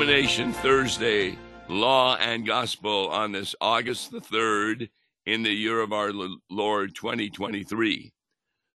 [0.00, 1.36] Rumination Thursday,
[1.68, 4.88] Law and Gospel on this August the 3rd
[5.26, 6.10] in the year of our
[6.48, 8.10] Lord 2023.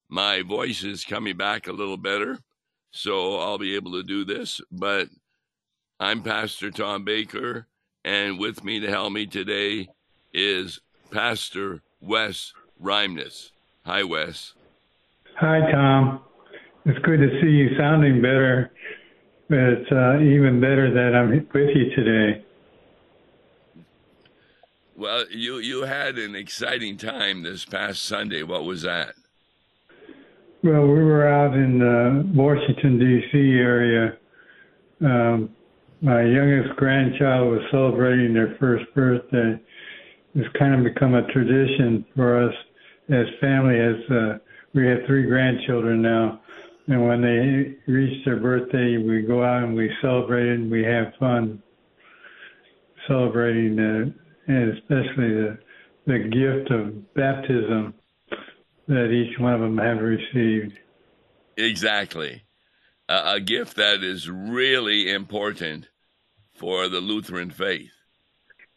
[0.07, 2.37] My voice is coming back a little better,
[2.91, 4.61] so I'll be able to do this.
[4.71, 5.07] But
[5.99, 7.65] I'm Pastor Tom Baker,
[8.03, 9.87] and with me to help me today
[10.31, 13.49] is Pastor Wes Reimnitz.
[13.83, 14.53] Hi, Wes.
[15.37, 16.19] Hi, Tom.
[16.85, 18.71] It's good to see you sounding better,
[19.49, 22.43] it's uh, even better that I'm with you today.
[24.97, 28.43] Well, you you had an exciting time this past Sunday.
[28.43, 29.15] What was that?
[30.63, 33.37] Well, we were out in the Washington D.C.
[33.37, 34.17] area.
[35.01, 35.49] Um,
[36.01, 39.59] my youngest grandchild was celebrating their first birthday.
[40.33, 42.53] It's kind of become a tradition for us
[43.09, 43.79] as family.
[43.79, 44.37] As uh,
[44.73, 46.41] we have three grandchildren now,
[46.87, 50.83] and when they reach their birthday, we go out and we celebrate it and we
[50.83, 51.61] have fun
[53.07, 54.13] celebrating the,
[54.47, 55.57] and especially the,
[56.05, 57.93] the gift of baptism
[58.87, 60.77] that each one of them have received.
[61.57, 62.43] Exactly.
[63.09, 65.89] Uh, a gift that is really important
[66.53, 67.91] for the Lutheran faith,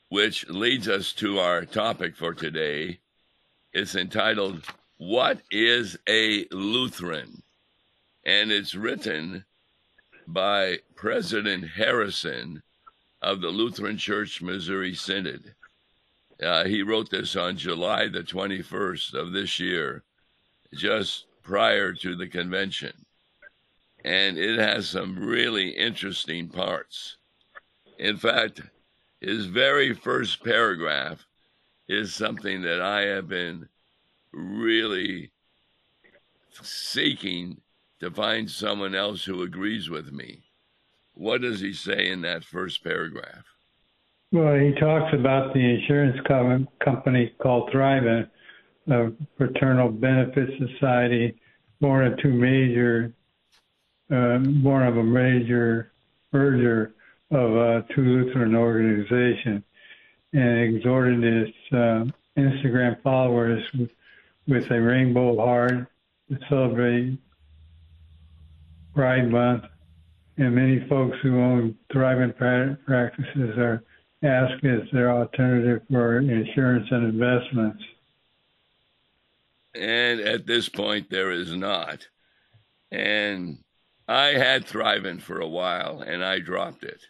[0.08, 3.00] which leads us to our topic for today.
[3.72, 4.64] It's entitled,
[4.96, 7.42] What is a Lutheran?
[8.28, 9.42] And it's written
[10.26, 12.62] by President Harrison
[13.22, 15.54] of the Lutheran Church Missouri Synod.
[16.42, 20.02] Uh, he wrote this on July the 21st of this year,
[20.74, 22.92] just prior to the convention.
[24.04, 27.16] And it has some really interesting parts.
[27.98, 28.60] In fact,
[29.22, 31.24] his very first paragraph
[31.88, 33.66] is something that I have been
[34.32, 35.30] really
[36.60, 37.62] seeking
[38.00, 40.42] to find someone else who agrees with me.
[41.14, 43.44] What does he say in that first paragraph?
[44.30, 48.28] Well, he talks about the insurance com- company called Thrivent,
[48.88, 51.34] a fraternal benefit society,
[51.80, 53.12] born of two major,
[54.10, 55.92] uh, born of a major
[56.32, 56.94] merger
[57.30, 59.62] of uh, two Lutheran organizations,
[60.32, 62.04] and exhorted its uh,
[62.36, 63.62] Instagram followers
[64.46, 65.88] with a rainbow heart
[66.30, 67.18] to celebrate
[68.98, 69.62] Pride Month,
[70.38, 73.84] and many folks who own Thrivent practices are
[74.24, 77.80] asked as their alternative for insurance and investments.
[79.76, 82.08] And at this point, there is not.
[82.90, 83.58] And
[84.08, 87.00] I had Thrivent for a while and I dropped it.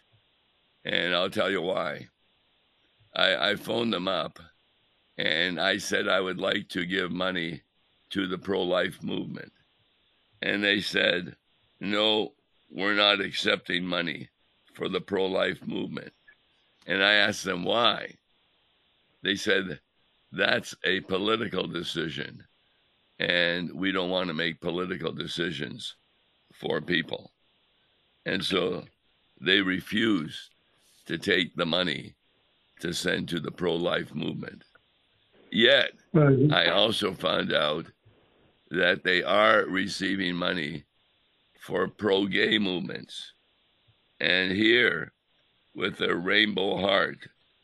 [0.85, 2.09] And I'll tell you why.
[3.15, 4.37] I, I phoned them up
[5.17, 7.63] and I said I would like to give money
[8.11, 9.53] to the pro life movement.
[10.43, 11.35] And they said,
[11.79, 12.33] no,
[12.71, 14.29] we're not accepting money
[14.73, 16.13] for the pro life movement.
[16.87, 18.15] And I asked them why.
[19.21, 19.79] They said,
[20.31, 22.43] that's a political decision.
[23.19, 25.95] And we don't want to make political decisions
[26.53, 27.31] for people.
[28.25, 28.83] And so
[29.41, 30.49] they refused
[31.07, 32.15] to take the money
[32.79, 34.63] to send to the pro life movement.
[35.51, 35.91] Yet,
[36.53, 37.87] I also found out
[38.69, 40.83] that they are receiving money
[41.59, 43.33] for pro gay movements.
[44.19, 45.13] And here,
[45.75, 47.17] with their rainbow heart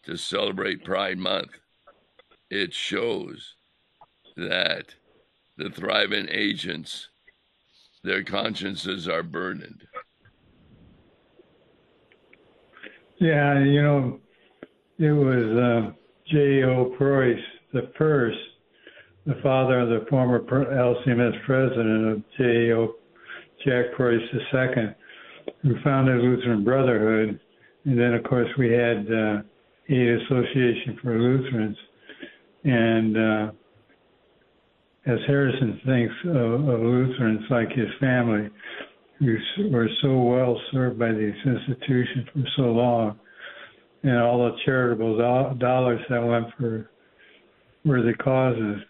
[0.06, 1.52] to celebrate Pride Month,
[2.50, 3.56] it shows
[4.38, 4.96] that
[5.58, 7.08] the Thrivent agents,
[8.04, 9.88] their consciences are burdened.
[13.18, 14.20] Yeah, you know,
[15.00, 15.92] it was uh,
[16.28, 16.94] J.O.
[16.98, 17.40] Preus,
[17.74, 18.38] the first,
[19.26, 22.96] the father of the former LCMS president of J.O.
[23.66, 24.96] Jack Preus II,
[25.64, 27.40] who founded Lutheran Brotherhood.
[27.86, 29.42] And then, of course, we had uh,
[29.90, 31.78] Aid Association for Lutherans.
[32.64, 33.52] And uh,
[35.08, 38.50] as Harrison thinks of, of Lutherans like his family,
[39.20, 39.38] who
[39.72, 43.20] were so well served by these institutions for so long,
[44.04, 46.90] and all the charitable do- dollars that went for
[47.86, 48.82] worthy causes,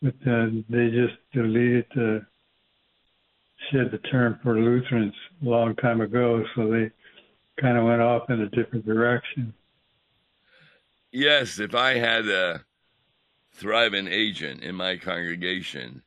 [0.00, 2.26] but uh, they just deleted the
[3.70, 5.14] said the term for Lutherans
[5.44, 6.90] a long time ago, so they
[7.60, 9.52] kind of went off in a different direction.
[11.10, 12.64] Yes, if I had a
[13.58, 16.02] Thrivent agent in my congregation,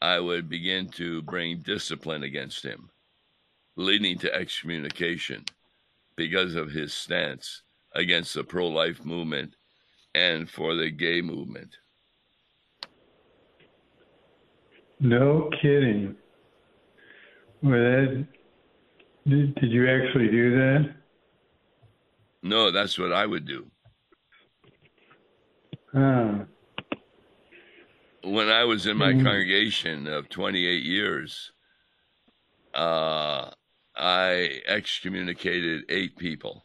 [0.00, 2.88] I would begin to bring discipline against him,
[3.76, 5.44] leading to excommunication
[6.16, 7.62] because of his stance
[7.94, 9.54] against the pro life movement
[10.14, 11.76] and for the gay movement.
[15.00, 16.16] No kidding.
[17.62, 18.26] Well, that
[19.26, 20.94] Did, did you actually do that?
[22.42, 23.66] No, that's what I would do.
[25.94, 26.44] Ah.
[28.22, 29.24] When I was in my Mhm.
[29.24, 31.52] congregation of 28 years,
[32.74, 33.50] uh,
[33.96, 36.64] I excommunicated eight people.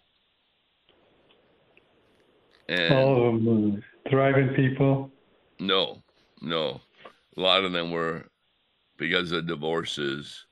[2.69, 5.11] And All of them Thrivent people.
[5.59, 6.03] no,
[6.41, 6.81] no.
[7.35, 8.29] A lot of them were
[8.97, 10.45] because of divorces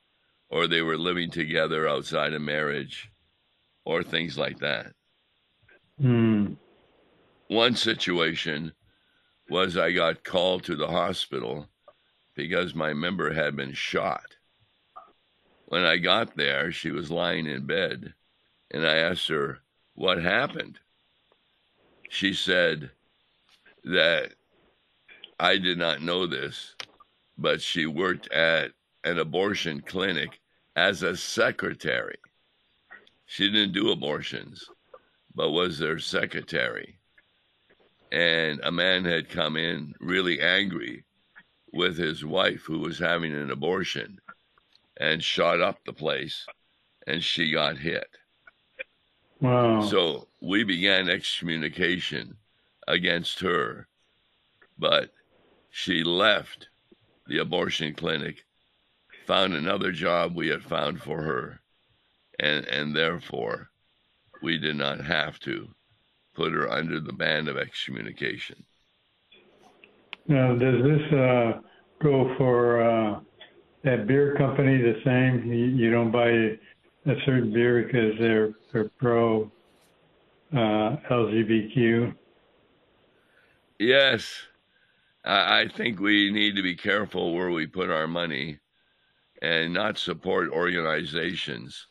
[0.52, 3.10] or they were living together outside of marriage
[3.86, 4.92] or things like that.
[5.98, 6.52] Hmm.
[7.48, 8.72] One situation
[9.48, 11.68] was I got called to the hospital
[12.36, 14.36] because my member had been shot.
[15.66, 18.12] When I got there, she was lying in bed,
[18.70, 19.60] and I asked her
[19.94, 20.78] what happened.
[22.10, 22.90] She said
[23.84, 24.34] that
[25.40, 26.74] I did not know this,
[27.38, 28.72] but she worked at
[29.02, 30.38] an abortion clinic
[30.76, 32.18] as a secretary.
[33.26, 34.68] She didn't do abortions,
[35.34, 36.98] but was their secretary.
[38.10, 41.04] And a man had come in really angry
[41.72, 44.18] with his wife who was having an abortion
[44.98, 46.46] and shot up the place
[47.06, 48.06] and she got hit.
[49.40, 49.82] Wow.
[49.82, 52.36] So we began excommunication
[52.86, 53.88] against her,
[54.78, 55.10] but
[55.70, 56.68] she left
[57.26, 58.44] the abortion clinic,
[59.26, 61.60] found another job we had found for her,
[62.38, 63.70] and, and therefore
[64.42, 65.68] we did not have to
[66.34, 68.64] put her under the ban of excommunication.
[70.26, 71.52] now, does this uh,
[72.02, 73.20] go for uh,
[73.84, 75.50] that beer company the same?
[75.50, 79.50] You, you don't buy a certain beer because they're, they're pro
[80.52, 82.14] uh, LGBTQ.
[83.78, 84.42] Yes,
[85.24, 88.58] I, I think we need to be careful where we put our money
[89.42, 91.88] and not support organizations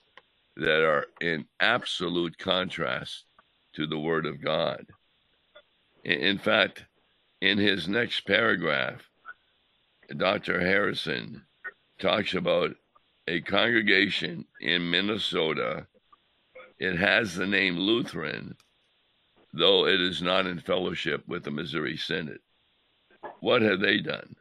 [0.55, 3.25] that are in absolute contrast
[3.73, 4.85] to the Word of God.
[6.05, 6.85] In, fact,
[7.41, 9.01] in his next paragraph,
[10.15, 10.61] Dr.
[10.61, 11.41] Harrison
[11.99, 12.71] talks about
[13.27, 15.87] a congregation in Minnesota.
[16.79, 18.55] It has the name Lutheran,
[19.53, 22.39] though it is not in fellowship with the Missouri Synod.
[23.41, 24.35] What have they done?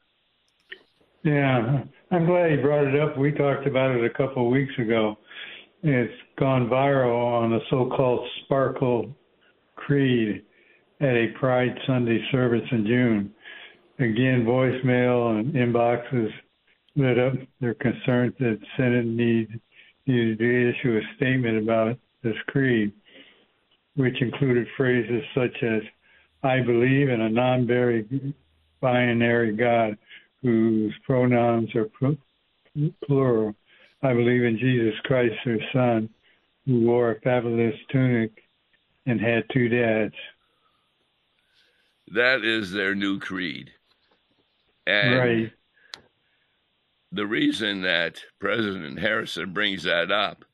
[1.23, 3.19] Yeah, I'm glad he brought it up.
[3.19, 5.19] We talked about it a couple of weeks ago.
[5.83, 9.15] It's gone viral on the so-called Sparkle
[9.77, 10.43] Creed
[11.01, 13.35] at a Pride Sunday service in June.
[13.99, 16.31] Again, voicemail and inboxes
[16.97, 17.35] lit up.
[17.61, 19.61] They're concerned that Synod need,
[20.07, 22.93] needed to issue a statement about this creed,
[23.97, 25.83] which included phrases such as,
[26.43, 28.07] I believe in a non-binary
[29.53, 29.99] God
[30.43, 31.91] whose pronouns are
[33.07, 33.55] plural.
[34.03, 36.09] I believe in Jesus Christ, their son,
[36.67, 38.33] who wore a fabulous tunic
[39.07, 40.15] and had two dads.
[42.13, 43.71] That is their new creed.
[44.87, 45.53] And right.
[47.13, 50.45] the reason that President Harrison brings that up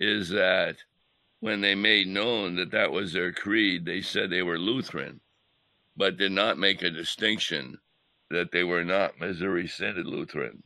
[0.00, 0.76] is that
[1.40, 5.20] when they made known that that was their creed, they said they were Lutheran,
[5.96, 7.78] but did not make a distinction
[8.30, 10.62] that they were not Missouri Synod Lutheran.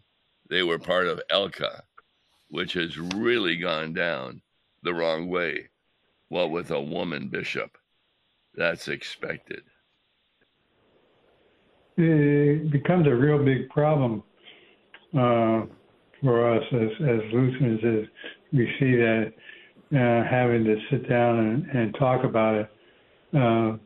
[0.49, 1.83] They were part of ELCA,
[2.49, 4.43] which has really gone down
[4.83, 5.69] the wrong way.
[6.29, 7.77] What with a woman bishop,
[8.55, 9.63] that's expected.
[11.97, 14.23] It becomes a real big problem
[15.15, 15.67] uh,
[16.23, 18.09] for us as, as Lutherans as
[18.53, 19.33] we see that
[19.95, 22.71] uh, having to sit down and, and talk about it.
[23.35, 23.77] Uh,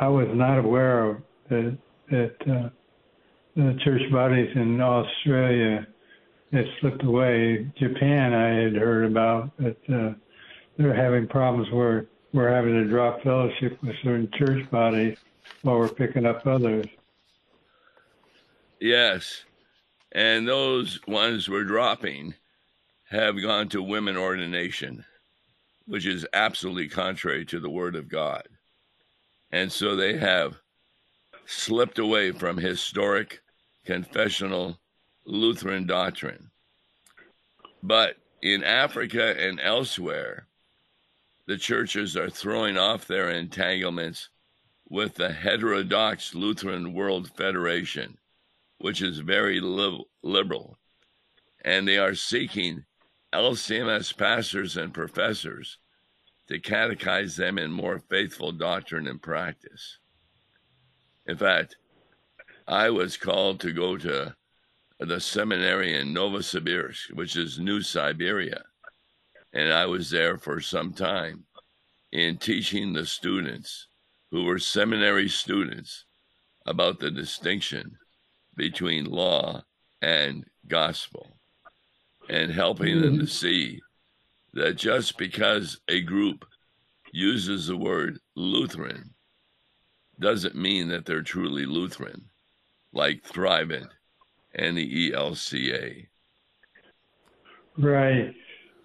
[0.00, 1.16] I was not aware of
[1.50, 1.76] that,
[2.10, 2.68] that uh,
[3.56, 5.86] the church bodies in Australia
[6.52, 7.70] had slipped away.
[7.78, 10.14] Japan, I had heard about that uh,
[10.76, 15.18] they're having problems where we're having to drop fellowship with certain church bodies
[15.62, 16.86] while we're picking up others.
[18.80, 19.44] Yes.
[20.12, 22.34] And those ones we're dropping
[23.10, 25.04] have gone to women ordination,
[25.86, 28.42] which is absolutely contrary to the Word of God.
[29.52, 30.58] And so they have
[31.52, 33.40] slipped away from historic
[33.84, 34.80] confessional
[35.26, 36.50] Lutheran doctrine.
[37.82, 40.48] But in Africa and elsewhere,
[41.46, 44.30] the churches are throwing off their entanglements
[44.88, 48.18] with the heterodox Lutheran World Federation,
[48.78, 50.78] which is very li- liberal,
[51.64, 52.84] and they are seeking
[53.32, 55.78] LCMS pastors and professors
[56.48, 59.98] to catechize them in more faithful doctrine and practice.
[61.26, 61.76] In fact,
[62.66, 64.34] I was called to go to
[64.98, 68.62] the seminary in Novosibirsk, which is New Siberia.
[69.52, 71.44] And I was there for some time
[72.12, 73.88] in teaching the students
[74.30, 76.04] who were seminary students
[76.66, 77.96] about the distinction
[78.56, 79.62] between law
[80.00, 81.36] and gospel
[82.28, 83.26] and helping them to mm-hmm.
[83.26, 83.80] see
[84.54, 86.44] that just because a group
[87.12, 89.12] uses the word Lutheran
[90.18, 92.30] doesn't mean that they're truly Lutheran,
[92.92, 93.88] like Thrivent
[94.54, 96.06] and the ELCA.
[97.78, 98.34] Right.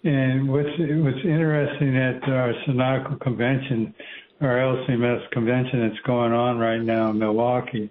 [0.04, 3.94] And what's what's interesting at our synodical convention,
[4.40, 7.90] our LCMS convention that's going on right now in Milwaukee,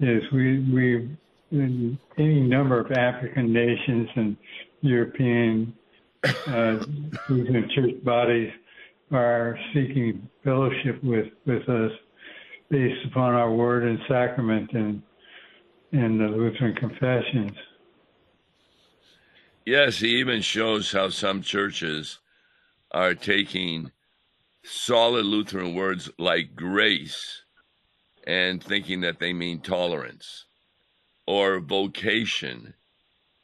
[0.00, 1.16] is we we
[1.52, 4.36] any number of African nations and
[4.82, 5.74] European
[6.24, 6.84] uh,
[7.74, 8.52] church bodies
[9.10, 11.92] are seeking fellowship with with us
[12.70, 15.02] based upon our word and sacrament and
[15.92, 17.52] the Lutheran confessions.
[19.66, 22.20] Yes, he even shows how some churches
[22.92, 23.90] are taking
[24.62, 27.42] solid Lutheran words like grace
[28.26, 30.44] and thinking that they mean tolerance,
[31.26, 32.74] or vocation,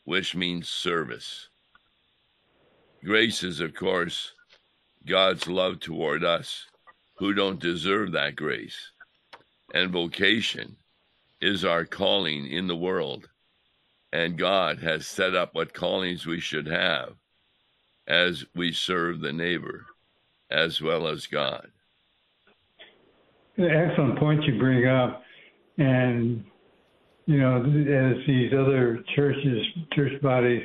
[0.05, 1.49] which means service.
[3.05, 4.33] Grace is, of course,
[5.07, 6.67] God's love toward us
[7.17, 8.93] who don't deserve that grace.
[9.77, 10.75] And vocation
[11.43, 13.29] is our calling in the world
[14.11, 17.13] and God has set up what callings we should have
[18.09, 19.85] as we serve the neighbor
[20.51, 21.71] as well as God.
[23.59, 25.23] Excellent point you bring up.
[25.77, 26.43] And,
[27.27, 30.63] you know, as these other churches, church bodies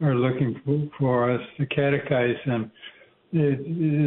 [0.00, 2.70] are looking for us to catechize them,
[3.32, 3.58] it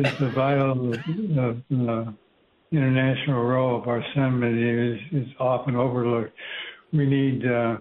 [0.08, 2.12] is the vital uh,
[2.72, 6.34] international role of our seminary is, is often overlooked.
[6.92, 7.78] We need uh,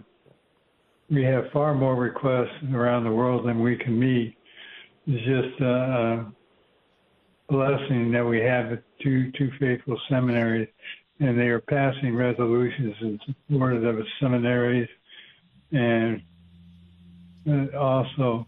[1.11, 4.37] we have far more requests around the world than we can meet.
[5.07, 6.27] It's just a,
[7.49, 10.69] blessing that we have two two faithful seminaries,
[11.21, 14.89] and they are passing resolutions in support of the seminaries,
[15.71, 16.21] and
[17.79, 18.47] also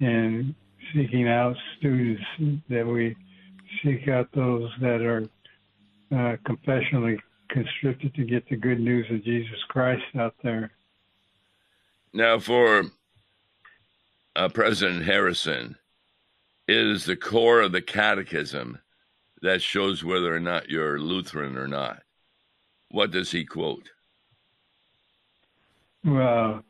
[0.00, 0.54] in
[0.94, 2.22] seeking out students
[2.68, 3.16] that we
[3.82, 5.28] seek out those that are
[6.14, 10.70] uh, confessionally constricted to get the good news of Jesus Christ out there.
[12.12, 12.84] Now, for
[14.36, 15.76] uh, President Harrison,
[16.68, 18.78] it is the core of the catechism
[19.42, 22.02] that shows whether or not you're Lutheran or not.
[22.90, 23.88] What does he quote?
[26.04, 26.62] Well,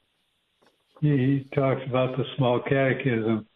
[1.01, 3.47] he talks about the small catechism.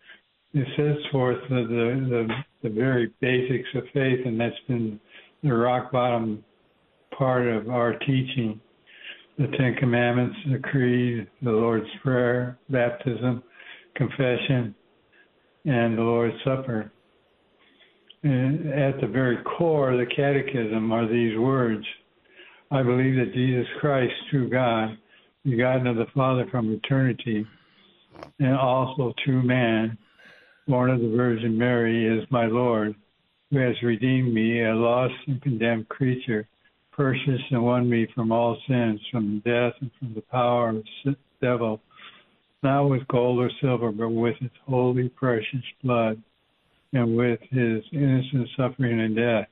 [0.57, 2.29] It sets forth the, the, the,
[2.63, 4.99] the very basics of faith, and that's been
[5.43, 6.43] the rock bottom
[7.17, 8.59] part of our teaching
[9.37, 13.43] the Ten Commandments, the Creed, the Lord's Prayer, baptism,
[13.97, 14.75] confession,
[15.67, 16.91] and the Lord's Supper.
[18.23, 21.85] And at the very core of the Catechism are these words
[22.71, 24.97] I believe that Jesus Christ, true God,
[25.45, 27.47] begotten of the Father from eternity,
[28.41, 29.99] and also true man,
[30.67, 32.95] born of the Virgin Mary, is my Lord,
[33.51, 36.47] who has redeemed me, a lost and condemned creature
[36.97, 41.15] purchased and won me from all sins, from death and from the power of the
[41.43, 41.81] devil,
[42.63, 46.21] not with gold or silver, but with his holy, precious blood,
[46.93, 49.47] and with his innocent suffering and death.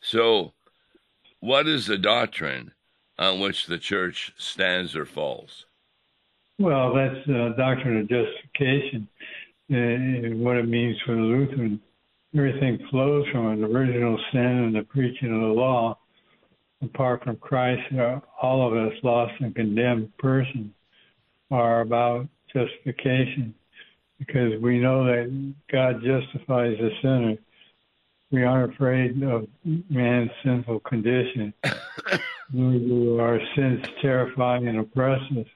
[0.00, 0.52] So,
[1.40, 2.72] what is the doctrine
[3.18, 5.64] on which the church stands or falls?
[6.58, 9.08] Well, that's the doctrine of justification,
[9.70, 11.80] uh, what it means for the Lutheran
[12.36, 15.98] everything flows from an original sin and the preaching of the law.
[16.82, 17.82] Apart from Christ,
[18.40, 20.72] all of us lost and condemned persons
[21.50, 23.54] are about justification
[24.18, 27.36] because we know that God justifies the sinner.
[28.30, 29.46] We aren't afraid of
[29.90, 31.52] man's sinful condition.
[32.54, 35.46] our sins terrify and oppress us.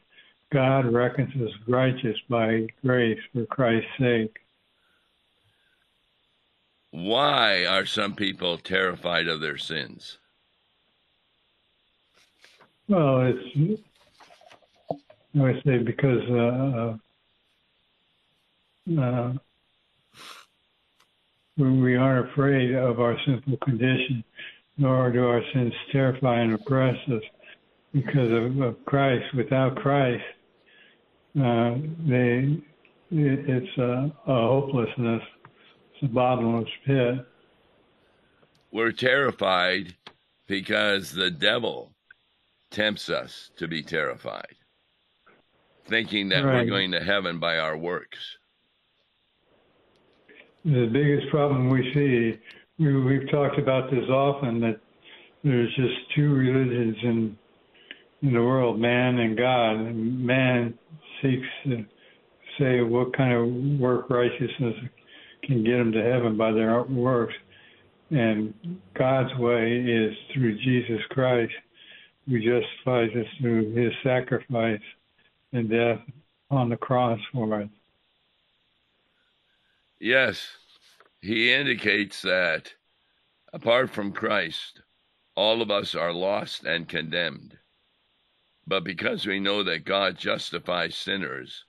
[0.54, 4.38] God reckons us righteous by grace for Christ's sake
[6.94, 10.18] why are some people terrified of their sins?
[12.86, 13.80] Well, it's
[14.92, 16.96] I would say because uh,
[18.92, 19.32] uh, uh,
[21.56, 24.22] we aren't afraid of our sinful condition,
[24.78, 27.22] nor do our sins terrify and oppress us
[27.92, 29.34] because of, of Christ.
[29.34, 30.22] Without Christ,
[31.40, 31.74] uh,
[32.06, 32.62] they
[33.10, 35.22] it, it's a, a hopelessness
[36.04, 37.26] the bottomless pit.
[38.72, 39.94] We're terrified
[40.46, 41.92] because the devil
[42.70, 44.54] tempts us to be terrified,
[45.86, 46.64] thinking that Right.
[46.64, 48.18] we're going to heaven by our works.
[50.64, 52.38] The biggest problem we see,
[52.78, 54.80] we, we've talked about this often, that
[55.42, 57.38] there's just two religions in
[58.22, 59.76] in the world, man and God.
[59.76, 60.78] And man
[61.24, 61.84] seeks to
[62.58, 64.76] say what kind of work righteousness
[65.42, 67.34] can get them to heaven by their own works.
[68.10, 68.54] And
[68.94, 71.52] God's way is through Jesus Christ,
[72.28, 74.80] who justifies us through his sacrifice
[75.52, 76.00] and death
[76.50, 77.68] on the cross for us.
[79.98, 80.46] Yes,
[81.20, 82.72] he indicates that
[83.52, 84.82] apart from Christ,
[85.34, 87.56] all of us are lost and condemned.
[88.66, 91.64] But because we know that God justifies sinners,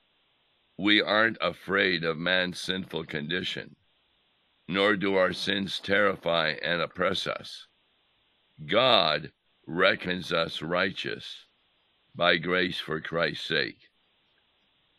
[0.78, 3.76] we aren't afraid of man's sinful condition,
[4.68, 7.66] nor do our sins terrify and oppress us.
[8.64, 9.30] God
[9.66, 11.46] reckons us righteous
[12.14, 13.78] by grace for Christ's sake.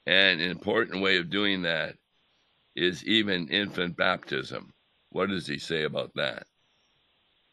[0.06, 1.96] And an important way of doing that
[2.76, 4.72] is even infant baptism.
[5.10, 6.46] What does he say about that?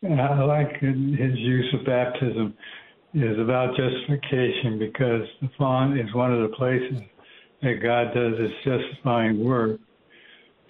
[0.05, 0.97] I like his
[1.39, 2.55] use of baptism
[3.15, 7.01] is about justification because the font is one of the places
[7.63, 9.81] that God does his justifying work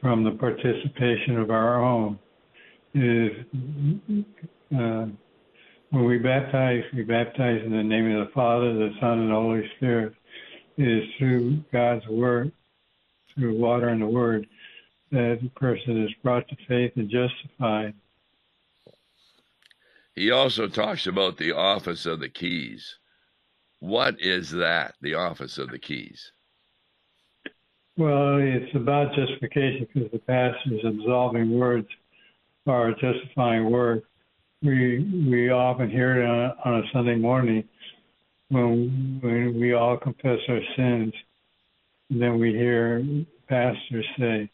[0.00, 2.18] from the participation of our own.
[2.92, 4.24] It is
[4.78, 5.06] uh,
[5.90, 9.34] when we baptize, we baptize in the name of the Father, the Son, and the
[9.34, 10.12] Holy Spirit.
[10.76, 12.52] It is through God's word,
[13.34, 14.46] through water and the word,
[15.12, 17.94] that the person is brought to faith and justified.
[20.14, 22.98] He also talks about the office of the keys.
[23.80, 26.32] What is that, the office of the keys?
[27.96, 31.88] Well, it's about justification because the pastor's absolving words
[32.66, 34.04] are justifying words.
[34.62, 37.68] We we often hear it on a, on a Sunday morning
[38.48, 41.12] when when we all confess our sins,
[42.10, 43.04] and then we hear
[43.48, 44.50] pastors say,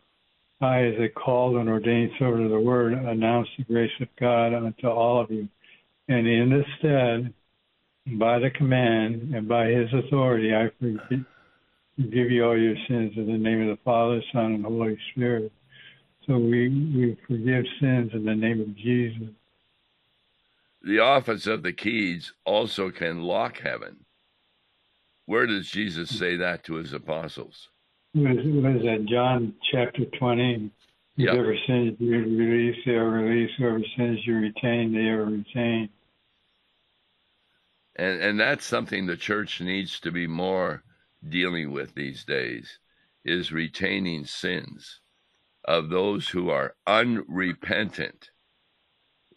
[0.61, 4.55] "I, as a called and ordained servant of the Word, announce the grace of God
[4.55, 5.49] unto all of you,
[6.09, 7.33] and in this stead,
[8.19, 11.25] by the command and by His authority, I forgive."
[12.09, 15.53] give you all your sins in the name of the Father, Son, and Holy Spirit.
[16.27, 19.29] So we, we forgive sins in the name of Jesus.
[20.83, 24.05] The office of the keys also can lock heaven.
[25.27, 27.69] Where does Jesus say that to his apostles?
[28.13, 29.07] What is that?
[29.09, 30.71] John chapter 20.
[31.17, 31.33] Yep.
[31.33, 33.55] Whoever sins you release, they are released.
[33.59, 35.91] Whoever sins you retain, they are retained.
[37.97, 40.83] And and that's something the church needs to be more
[41.29, 42.79] dealing with these days
[43.25, 45.01] is retaining sins
[45.65, 48.31] of those who are unrepentant.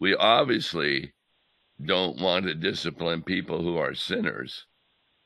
[0.00, 1.12] We obviously
[1.84, 4.66] don't want to discipline people who are sinners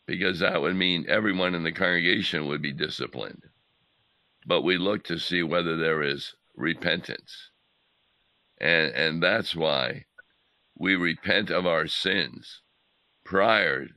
[0.09, 3.43] because that would mean everyone in the congregation would be disciplined.
[4.47, 7.51] But we look to see whether there is repentance.
[8.61, 10.07] And and that's why
[10.77, 12.63] we repent of our sins
[13.25, 13.89] prior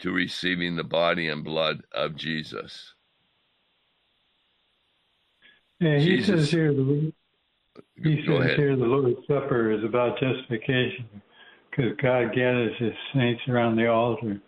[0.00, 2.94] to receiving the body and blood of Jesus.
[5.78, 7.12] Yeah, he Jesus- says here, the,
[8.02, 8.58] he Go says ahead.
[8.58, 11.08] here the Lord's Supper is about justification
[11.70, 14.40] because God gathers his saints around the altar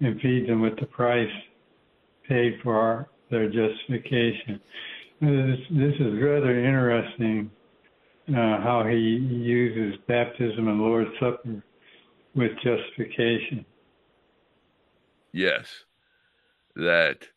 [0.00, 1.30] and feed them with the price
[2.28, 4.60] paid for their justification.
[5.20, 7.50] This, this is rather interesting
[8.28, 11.62] uh, how he uses baptism and Lord's Supper
[12.34, 13.64] with justification.
[15.32, 15.84] Yes.
[16.74, 17.28] That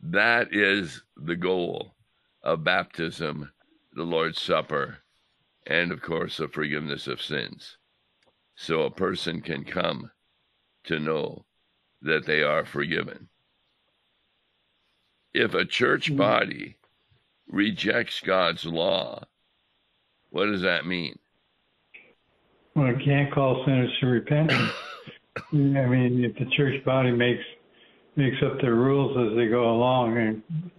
[0.00, 1.94] that is the goal
[2.42, 3.50] of baptism,
[3.92, 4.98] the Lord's Supper,
[5.66, 7.76] and of course the forgiveness of sins.
[8.54, 10.10] So a person can come
[10.84, 11.44] to know
[12.02, 13.28] that they are forgiven.
[15.34, 16.16] If a church Mhm.
[16.16, 16.76] body
[17.48, 19.24] rejects God's law,
[20.30, 21.18] what does that mean?
[22.74, 24.72] Well, it can't call sinners to repentance.
[25.52, 27.44] I mean, if the church body makes
[28.16, 30.16] makes up their rules as they go along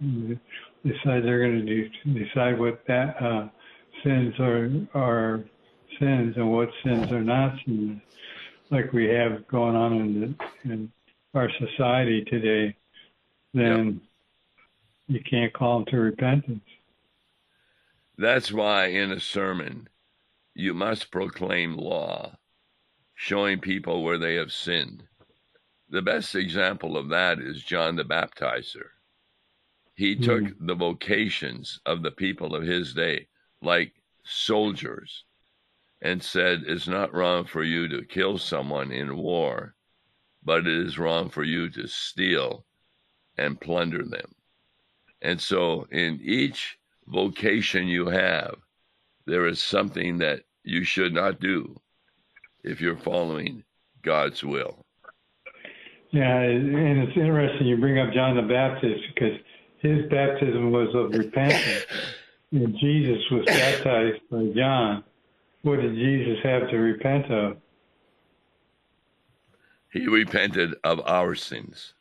[0.00, 0.40] and
[0.84, 1.88] decide they're going to do,
[2.24, 3.48] decide what that uh,
[4.02, 5.44] sins are are
[5.98, 8.00] sins and what sins are not sins,
[8.70, 10.20] like we have going on in
[10.64, 10.92] the, in
[11.34, 12.76] our society today,
[13.54, 14.00] then
[15.06, 16.64] you can't call them to repentance.
[18.16, 19.88] That's why in a sermon
[20.54, 22.36] you must proclaim law,
[23.14, 25.04] showing people where they have sinned.
[25.88, 28.88] The best example of that is John the Baptizer.
[29.94, 30.22] He hmm.
[30.22, 33.28] took the vocations of the people of his day,
[33.62, 33.92] like
[34.24, 35.24] soldiers,
[36.02, 39.74] and said, It's not wrong for you to kill someone in war,
[40.48, 42.64] but it is wrong for you to steal
[43.36, 44.34] and plunder them.
[45.20, 48.54] And so, in each vocation you have,
[49.26, 51.78] there is something that you should not do
[52.64, 53.62] if you're following
[54.02, 54.86] God's will.
[56.12, 59.38] Yeah, and it's interesting you bring up John the Baptist because
[59.80, 61.84] his baptism was of repentance,
[62.52, 65.04] and Jesus was baptized by John.
[65.60, 67.58] What did Jesus have to repent of?
[69.90, 71.94] He repented of our sins.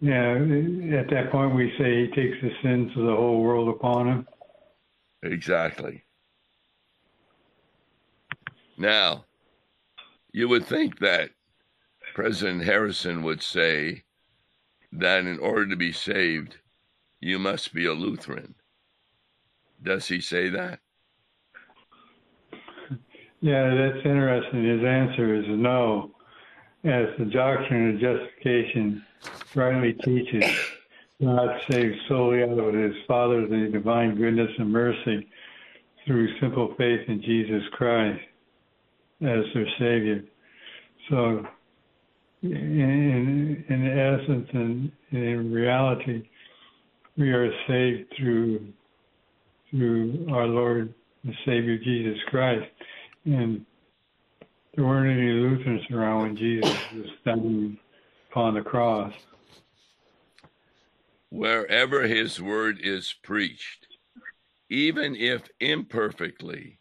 [0.00, 4.08] Yeah, at that point we say he takes the sins of the whole world upon
[4.08, 4.28] him.
[5.22, 6.04] Exactly.
[8.76, 9.24] Now,
[10.32, 11.30] you would think that
[12.14, 14.02] President Harrison would say
[14.92, 16.56] that in order to be saved,
[17.20, 18.54] you must be a Lutheran.
[19.82, 20.80] Does he say that?
[23.40, 24.64] Yeah, that's interesting.
[24.64, 26.13] His answer is no.
[26.84, 29.02] As the doctrine of justification
[29.54, 30.44] rightly teaches,
[31.22, 35.26] God saves solely out of his Father's divine goodness and mercy
[36.04, 38.20] through simple faith in Jesus Christ
[39.22, 40.24] as their Savior.
[41.08, 41.46] So,
[42.42, 46.28] in, in essence and in reality,
[47.16, 48.72] we are saved through
[49.70, 50.92] through our Lord
[51.24, 52.66] and Savior Jesus Christ.
[53.24, 53.64] And
[54.74, 57.78] there weren't any Lutherans around when Jesus was standing
[58.30, 59.12] upon the cross.
[61.30, 63.86] Wherever his word is preached,
[64.68, 66.78] even if imperfectly,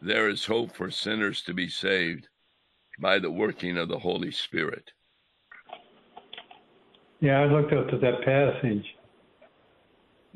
[0.00, 2.28] there is hope for sinners to be saved
[2.98, 4.90] by the working of the Holy Spirit.
[7.20, 8.84] Yeah, I looked up to that passage.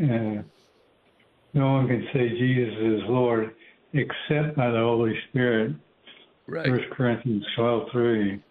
[0.00, 0.42] Uh,
[1.54, 3.54] no one can say Jesus is Lord
[3.92, 5.74] except by the Holy Spirit.
[6.50, 6.66] Right.
[6.66, 8.42] First Corinthians twelve three.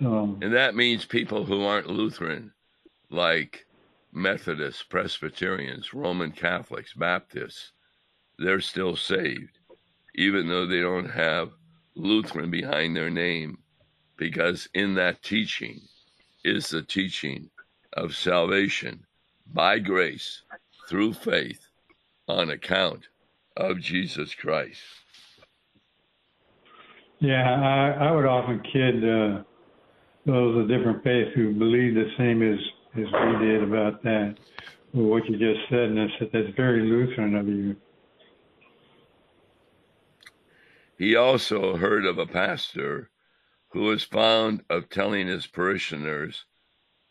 [0.00, 2.50] So um, And that means people who aren't Lutheran,
[3.10, 3.66] like
[4.10, 7.72] Methodists, Presbyterians, Roman Catholics, Baptists,
[8.38, 9.58] they're still saved,
[10.14, 11.50] even though they don't have
[11.94, 13.58] Lutheran behind their name,
[14.16, 15.78] because in that teaching
[16.42, 17.50] is the teaching
[17.92, 19.04] of salvation
[19.52, 20.40] by grace
[20.88, 21.68] through faith
[22.28, 23.08] on account
[23.58, 24.80] of Jesus Christ.
[27.22, 29.42] Yeah, I, I would often kid uh,
[30.26, 32.58] those of different faiths who believe the same as
[32.94, 34.36] as we did about that,
[34.92, 37.76] what you just said, and I said that's very Lutheran of you.
[40.98, 43.10] He also heard of a pastor
[43.70, 46.44] who was fond of telling his parishioners,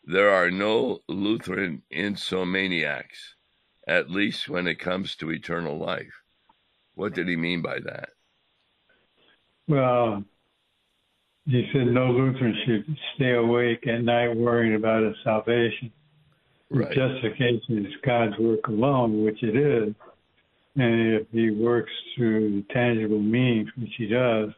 [0.04, 3.34] There are no Lutheran insomniacs,
[3.88, 6.22] at least when it comes to eternal life.
[6.94, 8.10] What did he mean by that?
[9.68, 10.24] Well,
[11.46, 15.92] he said no Lutheran should stay awake at night worrying about his salvation.
[16.70, 16.92] Right.
[16.94, 19.94] Justification is God's work alone, which it is.
[20.76, 24.50] And if he works through the tangible means, which he does,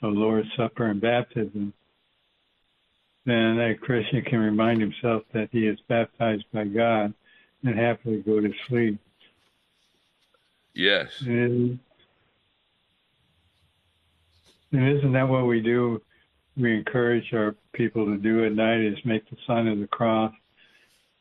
[0.00, 1.72] the Lord's Supper and baptism,
[3.26, 7.12] then that Christian can remind himself that he is baptized by God
[7.64, 8.98] and happily go to sleep.
[10.74, 11.08] Yes.
[11.26, 11.78] And,
[14.72, 16.00] and isn't that what we do?
[16.56, 20.32] We encourage our people to do at night is make the sign of the cross,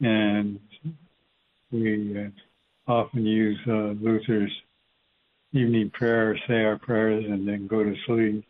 [0.02, 0.60] and
[1.72, 4.52] we uh, often use uh, Luther's
[5.54, 8.46] evening prayer, say our prayers, and then go to sleep.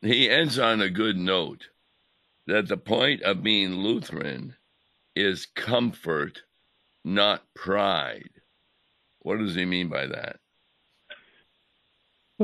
[0.00, 1.68] He ends on a good note
[2.46, 4.54] that the point of being Lutheran
[5.16, 6.42] is comfort,
[7.04, 8.30] not pride.
[9.20, 10.40] What does he mean by that?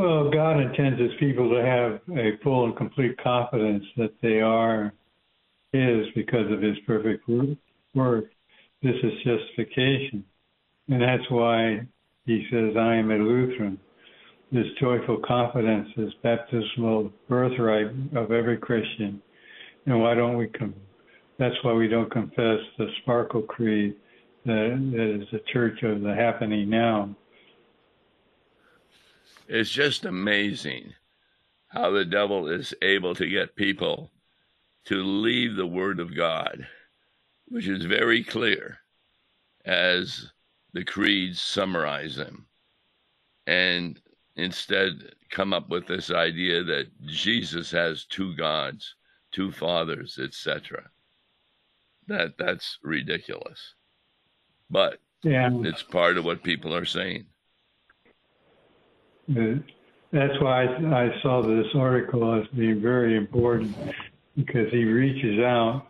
[0.01, 4.95] Well, God intends His people to have a full and complete confidence that they are
[5.75, 7.29] His because of His perfect
[7.95, 8.25] work.
[8.83, 10.25] This is justification.
[10.89, 11.81] And that's why
[12.25, 13.79] He says, I am a Lutheran.
[14.51, 19.21] This joyful confidence is baptismal birthright of every Christian.
[19.85, 20.75] And why don't we come?
[21.39, 23.97] That's why we don't confess the Sparkle Creed
[24.47, 27.15] that, that is the church of the happening now.
[29.53, 30.95] It's just amazing
[31.67, 34.13] how the devil is able to get people
[34.85, 36.69] to leave the Word of God,
[37.49, 38.79] which is very clear
[39.65, 40.31] as
[40.73, 42.47] the creeds summarize them,
[43.49, 44.01] and
[44.37, 48.95] instead come up with this idea that Jesus has two gods,
[49.33, 50.89] two fathers, etc.
[52.07, 53.75] That that's ridiculous.
[54.71, 55.51] But Yeah.
[55.65, 57.27] it's part of what people are saying.
[59.29, 63.77] That's why I, I saw this article as being very important
[64.37, 65.87] because he reaches out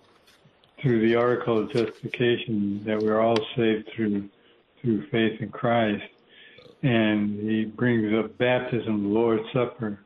[0.81, 4.29] through the article of justification that we're all saved through
[4.81, 6.03] through faith in Christ,
[6.83, 9.99] and he brings up baptism, the Lord's Supper,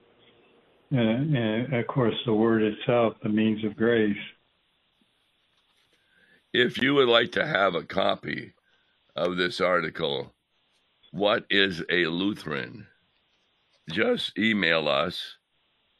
[0.93, 4.17] uh, and of course the Word itself, the means of grace.
[6.53, 8.55] If you would like to have a copy
[9.15, 10.35] of this article,
[11.13, 12.89] what is a Lutheran?
[13.91, 15.37] Just email us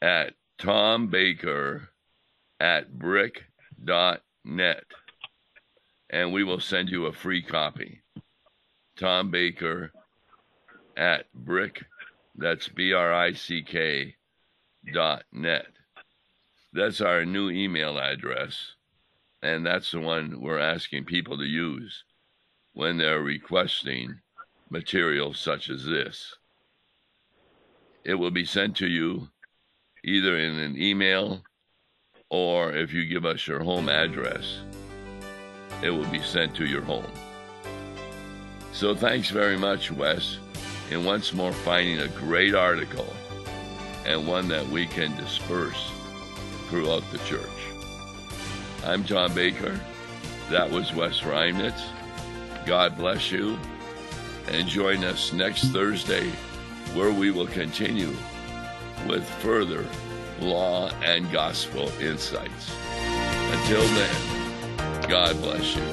[0.01, 1.87] at tombaker
[2.59, 4.83] at brick.net
[6.09, 8.01] and we will send you a free copy.
[8.97, 9.91] Tom Baker
[10.95, 11.83] at brick,
[12.35, 14.15] that's B R I C K
[14.93, 15.67] dot net.
[16.73, 18.75] That's our new email address,
[19.41, 22.03] and that's the one we're asking people to use
[22.73, 24.19] when they're requesting
[24.69, 26.35] material such as this.
[28.05, 29.29] It will be sent to you
[30.03, 31.41] either in an email
[32.29, 34.59] or if you give us your home address,
[35.81, 37.11] it will be sent to your home.
[38.73, 40.37] So thanks very much, Wes,
[40.91, 43.11] and once more finding a great article
[44.05, 45.91] and one that we can disperse
[46.67, 47.49] throughout the church.
[48.85, 49.79] I'm John Baker.
[50.51, 51.81] That was Wes Reimnitz.
[52.67, 53.57] God bless you.
[54.47, 56.31] And join us next Thursday
[56.95, 58.15] where we will continue
[59.07, 59.85] with further
[60.39, 62.71] law and gospel insights.
[63.51, 65.83] Until then, God bless you.